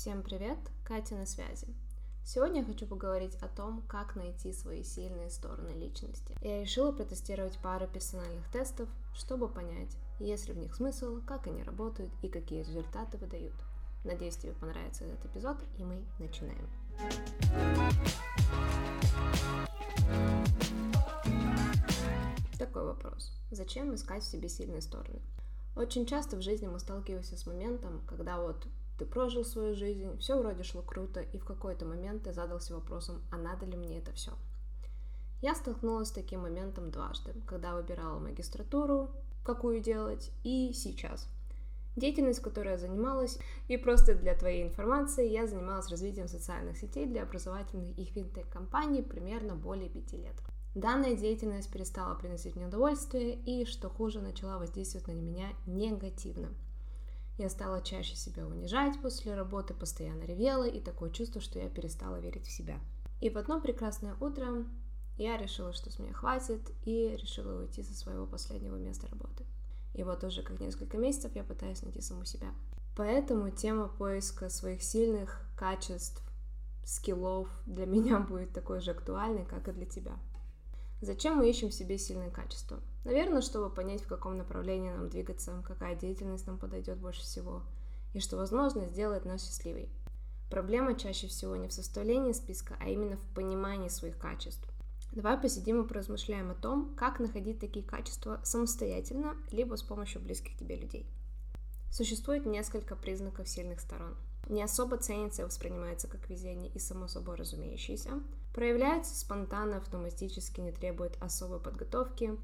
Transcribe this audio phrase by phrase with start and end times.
[0.00, 1.66] Всем привет, Катя на связи.
[2.24, 6.36] Сегодня я хочу поговорить о том, как найти свои сильные стороны личности.
[6.40, 11.64] Я решила протестировать пару персональных тестов, чтобы понять, есть ли в них смысл, как они
[11.64, 13.56] работают и какие результаты выдают.
[14.04, 16.70] Надеюсь, тебе понравится этот эпизод, и мы начинаем.
[22.56, 23.32] Такой вопрос.
[23.50, 25.20] Зачем искать в себе сильные стороны?
[25.74, 28.64] Очень часто в жизни мы сталкиваемся с моментом, когда вот
[28.98, 33.22] ты прожил свою жизнь, все вроде шло круто, и в какой-то момент ты задался вопросом,
[33.30, 34.32] а надо ли мне это все?
[35.40, 39.10] Я столкнулась с таким моментом дважды, когда выбирала магистратуру,
[39.44, 41.28] какую делать, и сейчас.
[41.94, 43.38] Деятельность, которой я занималась,
[43.68, 49.54] и просто для твоей информации, я занималась развитием социальных сетей для образовательных и финтех-компаний примерно
[49.54, 50.34] более пяти лет.
[50.74, 56.48] Данная деятельность перестала приносить мне удовольствие и, что хуже, начала воздействовать на меня негативно–
[57.38, 62.16] я стала чаще себя унижать после работы, постоянно ревела, и такое чувство, что я перестала
[62.16, 62.78] верить в себя.
[63.20, 64.64] И в одно прекрасное утро
[65.16, 69.44] я решила, что с меня хватит, и решила уйти со своего последнего места работы.
[69.94, 72.48] И вот уже как несколько месяцев я пытаюсь найти саму себя.
[72.96, 76.22] Поэтому тема поиска своих сильных качеств,
[76.84, 80.16] скиллов для меня будет такой же актуальной, как и для тебя.
[81.00, 82.80] Зачем мы ищем в себе сильные качества?
[83.04, 87.62] Наверное, чтобы понять, в каком направлении нам двигаться, какая деятельность нам подойдет больше всего,
[88.14, 89.88] и что, возможно, сделает нас счастливой.
[90.50, 94.68] Проблема чаще всего не в составлении списка, а именно в понимании своих качеств.
[95.12, 100.58] Давай посидим и поразмышляем о том, как находить такие качества самостоятельно, либо с помощью близких
[100.58, 101.06] тебе людей.
[101.90, 104.16] Существует несколько признаков сильных сторон–
[104.48, 108.10] не особо ценится и воспринимается как везение и само собой разумеющееся,
[108.54, 112.36] проявляется спонтанно, автоматически, не требует особой подготовки,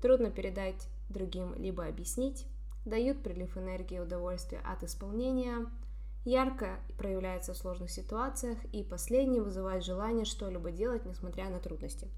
[0.00, 2.46] трудно передать другим либо объяснить,
[2.84, 5.66] дают прилив энергии и удовольствия от исполнения,
[6.24, 12.08] ярко проявляется в сложных ситуациях и последний вызывает желание что-либо делать, несмотря на трудности.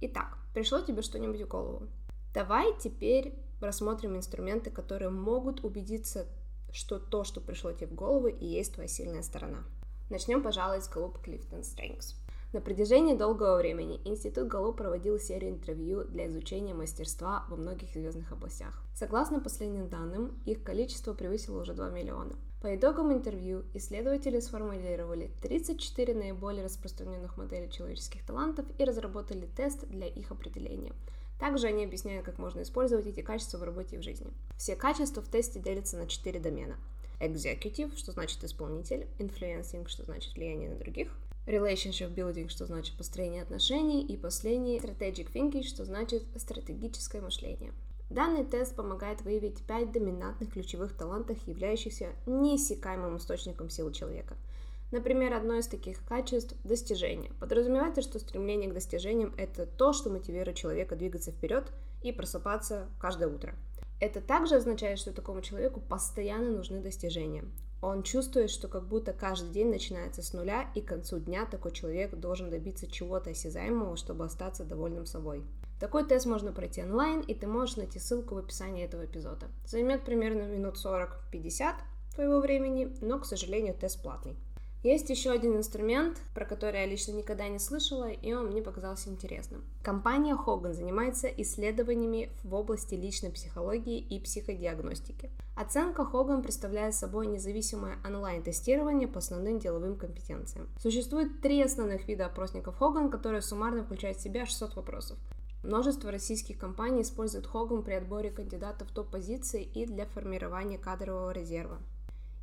[0.00, 1.88] Итак, пришло тебе что-нибудь в голову?
[2.32, 6.26] Давай теперь рассмотрим инструменты, которые могут убедиться
[6.72, 9.64] что то, что пришло тебе в голову, и есть твоя сильная сторона.
[10.10, 12.14] Начнем, пожалуй, с Галуп Clifton Strengths.
[12.54, 18.32] На протяжении долгого времени Институт Галу проводил серию интервью для изучения мастерства во многих звездных
[18.32, 18.82] областях.
[18.94, 22.36] Согласно последним данным, их количество превысило уже 2 миллиона.
[22.62, 30.06] По итогам интервью исследователи сформулировали 34 наиболее распространенных моделей человеческих талантов и разработали тест для
[30.06, 30.94] их определения–
[31.38, 34.30] также они объясняют, как можно использовать эти качества в работе и в жизни.
[34.56, 36.76] Все качества в тесте делятся на четыре домена.
[37.20, 41.10] Executive, что значит исполнитель, Influencing, что значит влияние на других,
[41.46, 47.72] Relationship Building, что значит построение отношений, и последний Strategic Thinking, что значит стратегическое мышление.
[48.10, 54.36] Данный тест помогает выявить пять доминантных ключевых талантов, являющихся неиссякаемым источником силы человека–
[54.90, 57.30] Например, одно из таких качеств– достижение.
[57.40, 61.70] Подразумевается, что стремление к достижениям– это то, что мотивирует человека двигаться вперед
[62.02, 63.54] и просыпаться каждое утро.
[64.00, 67.44] Это также означает, что такому человеку постоянно нужны достижения.
[67.82, 71.72] Он чувствует, что как будто каждый день начинается с нуля, и к концу дня такой
[71.72, 75.44] человек должен добиться чего-то осязаемого, чтобы остаться довольным собой.
[75.78, 79.46] Такой тест можно пройти онлайн, и ты можешь найти ссылку в описании этого эпизода.
[79.64, 81.74] Займет примерно минут 40-50
[82.14, 84.34] твоего времени, но, к сожалению, тест платный.
[84.84, 89.10] Есть еще один инструмент, про который я лично никогда не слышала, и он мне показался
[89.10, 89.64] интересным.
[89.82, 95.30] Компания Hogan занимается исследованиями в области личной психологии и психодиагностики.
[95.56, 100.68] Оценка Hogan представляет собой независимое онлайн-тестирование по основным деловым компетенциям.
[100.80, 105.18] Существует три основных вида опросников Hogan, которые суммарно включают в себя 600 вопросов.
[105.64, 111.78] Множество российских компаний используют Hogan при отборе кандидатов в топ-позиции и для формирования кадрового резерва.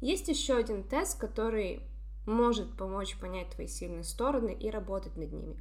[0.02, 1.82] Есть еще один тест, который
[2.26, 5.58] может помочь понять твои сильные стороны и работать над ними.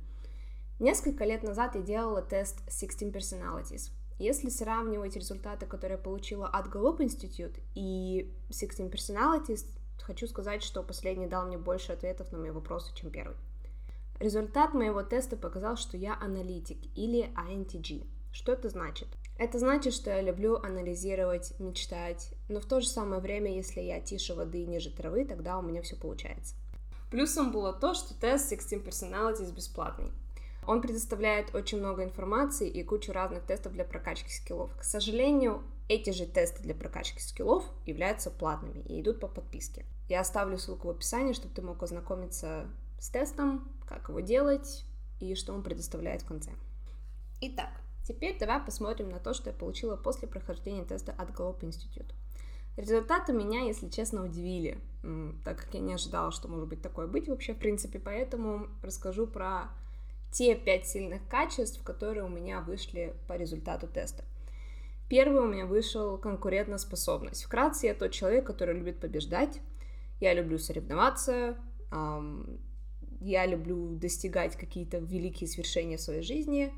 [0.80, 3.90] Несколько лет назад я делала тест 16 Personalities.
[4.18, 9.66] Если сравнивать результаты, которые я получила от Gallup Institute и 16 Personalities,
[10.02, 13.36] хочу сказать, что последний дал мне больше ответов на мои вопросы, чем первый.
[14.20, 18.06] Результат моего теста показал, что я аналитик или INTG.
[18.34, 19.06] Что это значит?
[19.38, 24.00] Это значит, что я люблю анализировать, мечтать, но в то же самое время, если я
[24.00, 26.56] тише воды и ниже травы, тогда у меня все получается.
[27.12, 30.10] Плюсом было то, что тест 16 Personalities бесплатный.
[30.66, 34.76] Он предоставляет очень много информации и кучу разных тестов для прокачки скиллов.
[34.76, 39.84] К сожалению, эти же тесты для прокачки скиллов являются платными и идут по подписке.
[40.08, 42.66] Я оставлю ссылку в описании, чтобы ты мог ознакомиться
[42.98, 44.84] с тестом, как его делать
[45.20, 46.50] и что он предоставляет в конце.
[47.40, 52.12] Итак, Теперь давай посмотрим на то, что я получила после прохождения теста от Gallup Institute.
[52.76, 54.78] Результаты меня, если честно, удивили,
[55.44, 59.26] так как я не ожидала, что может быть такое быть вообще в принципе, поэтому расскажу
[59.26, 59.68] про
[60.32, 64.24] те пять сильных качеств, которые у меня вышли по результату теста.
[65.08, 67.44] Первый у меня вышел конкурентоспособность.
[67.44, 69.60] Вкратце, я тот человек, который любит побеждать.
[70.20, 71.56] Я люблю соревноваться,
[73.20, 76.72] я люблю достигать какие-то великие свершения в своей жизни.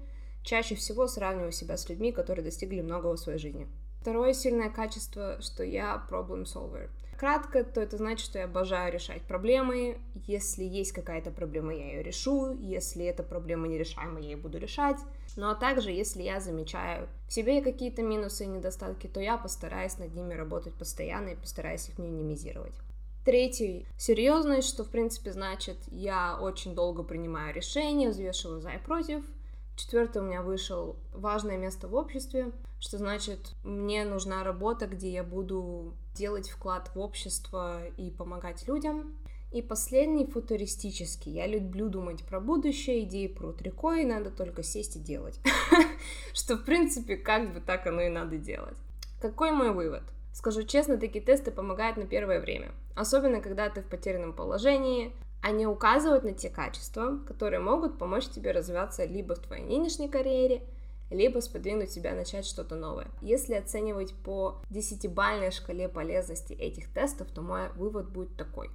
[0.47, 3.67] Чаще всего сравниваю себя с людьми, которые достигли многого в своей жизни.
[4.01, 6.89] Второе сильное качество, что я problem solver.
[7.19, 9.99] Кратко, то это значит, что я обожаю решать проблемы.
[10.15, 12.53] Если есть какая-то проблема, я ее решу.
[12.53, 14.99] Если эта проблема нерешаема, я ее буду решать.
[15.35, 19.99] Ну а также, если я замечаю в себе какие-то минусы и недостатки, то я постараюсь
[19.99, 22.75] над ними работать постоянно и постараюсь их минимизировать.
[23.25, 29.25] Третий— серьезность, что, в принципе, значит, я очень долго принимаю решения, взвешиваю за и против.
[29.77, 32.51] Четвертый у меня вышел важное место в обществе,
[32.81, 39.15] что значит, мне нужна работа, где я буду делать вклад в общество и помогать людям.
[39.53, 41.33] И последний футуристический.
[41.33, 45.39] Я люблю думать про будущее, идеи прут рекой, надо только сесть и делать.
[46.35, 48.77] Что, в принципе, как бы так оно и надо делать.
[49.21, 50.03] Какой мой вывод?
[50.33, 52.73] Скажу честно, такие тесты помогают на первое время.
[52.95, 55.13] Особенно, когда ты в потерянном положении.
[55.47, 60.65] Они указывают на те качества, которые могут помочь тебе развиваться либо в твоей нынешней карьере,
[61.09, 63.07] либо сподвинуть тебя начать что-то новое.
[63.23, 68.71] Если оценивать по десятибальной шкале полезности этих тестов, то мой вывод будет такой.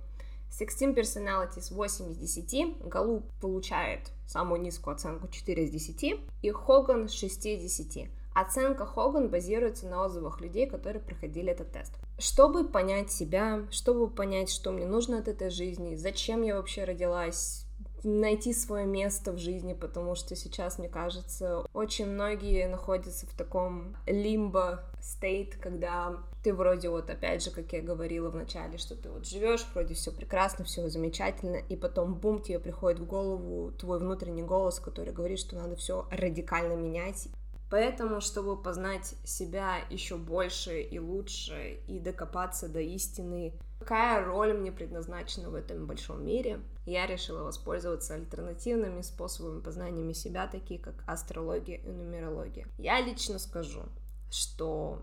[0.57, 7.09] 16 Personalities 8 из 10, Галу получает самую низкую оценку 4 из 10, и Хоган
[7.09, 8.09] 6 из 10.
[8.33, 11.91] Оценка Хоган базируется на отзывах людей, которые проходили этот тест.
[12.21, 17.65] Чтобы понять себя, чтобы понять, что мне нужно от этой жизни, зачем я вообще родилась,
[18.03, 23.95] найти свое место в жизни, потому что сейчас, мне кажется, очень многие находятся в таком
[24.05, 29.09] лимбо стейт, когда ты вроде вот опять же, как я говорила в начале, что ты
[29.09, 33.97] вот живешь, вроде все прекрасно, все замечательно, и потом бум, тебе приходит в голову твой
[33.97, 37.29] внутренний голос, который говорит, что надо все радикально менять,
[37.71, 44.73] Поэтому, чтобы познать себя еще больше и лучше и докопаться до истины, какая роль мне
[44.73, 51.77] предназначена в этом большом мире, я решила воспользоваться альтернативными способами познания себя, такие как астрология
[51.77, 52.67] и нумерология.
[52.77, 53.83] Я лично скажу,
[54.29, 55.01] что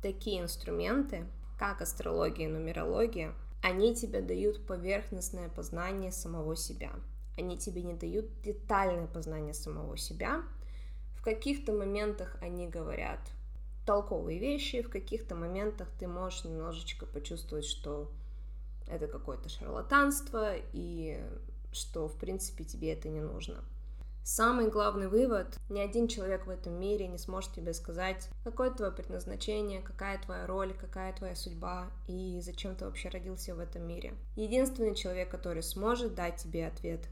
[0.00, 1.26] такие инструменты,
[1.58, 6.92] как астрология и нумерология, они тебе дают поверхностное познание самого себя.
[7.36, 10.44] Они тебе не дают детальное познание самого себя,
[11.24, 13.20] каких-то моментах они говорят
[13.86, 18.10] толковые вещи, в каких-то моментах ты можешь немножечко почувствовать, что
[18.86, 21.20] это какое-то шарлатанство и
[21.72, 23.64] что, в принципе, тебе это не нужно.
[24.22, 28.90] Самый главный вывод, ни один человек в этом мире не сможет тебе сказать, какое твое
[28.90, 34.14] предназначение, какая твоя роль, какая твоя судьба и зачем ты вообще родился в этом мире.
[34.36, 37.06] Единственный человек, который сможет дать тебе ответ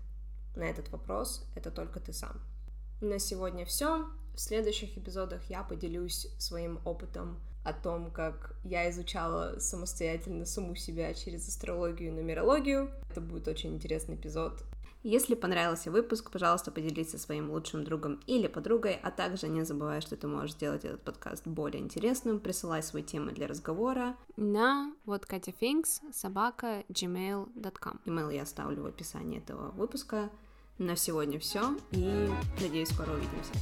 [0.57, 2.41] на этот вопрос, это только ты сам.
[3.03, 4.07] На сегодня все.
[4.33, 11.13] В следующих эпизодах я поделюсь своим опытом о том, как я изучала самостоятельно саму себя
[11.13, 12.93] через астрологию и нумерологию.
[13.11, 14.63] Это будет очень интересный эпизод.
[15.03, 20.01] Если понравился выпуск, пожалуйста, поделись со своим лучшим другом или подругой, а также не забывай,
[20.01, 25.27] что ты можешь сделать этот подкаст более интересным, присылай свои темы для разговора на вот
[25.27, 28.01] Катя Финкс собака gmail.com.
[28.05, 30.31] Email я оставлю в описании этого выпуска.
[30.83, 32.29] На сегодня все, и
[32.61, 33.53] надеюсь, скоро увидимся.